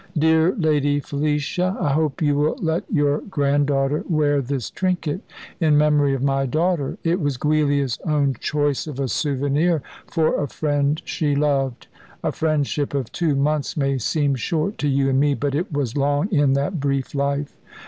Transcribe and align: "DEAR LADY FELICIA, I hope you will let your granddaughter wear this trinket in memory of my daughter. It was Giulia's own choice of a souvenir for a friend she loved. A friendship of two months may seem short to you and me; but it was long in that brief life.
"DEAR 0.17 0.55
LADY 0.55 0.99
FELICIA, 0.99 1.77
I 1.79 1.91
hope 1.93 2.23
you 2.23 2.35
will 2.35 2.55
let 2.59 2.91
your 2.91 3.19
granddaughter 3.19 4.03
wear 4.09 4.41
this 4.41 4.71
trinket 4.71 5.21
in 5.59 5.77
memory 5.77 6.15
of 6.15 6.23
my 6.23 6.47
daughter. 6.47 6.97
It 7.03 7.19
was 7.19 7.37
Giulia's 7.37 7.99
own 8.03 8.33
choice 8.39 8.87
of 8.87 8.99
a 8.99 9.07
souvenir 9.07 9.83
for 10.07 10.41
a 10.43 10.47
friend 10.47 10.99
she 11.05 11.35
loved. 11.35 11.85
A 12.23 12.31
friendship 12.31 12.95
of 12.95 13.11
two 13.11 13.35
months 13.35 13.77
may 13.77 13.99
seem 13.99 14.33
short 14.33 14.79
to 14.79 14.87
you 14.87 15.07
and 15.11 15.19
me; 15.19 15.35
but 15.35 15.53
it 15.53 15.71
was 15.71 15.95
long 15.95 16.27
in 16.31 16.53
that 16.53 16.79
brief 16.79 17.13
life. 17.13 17.55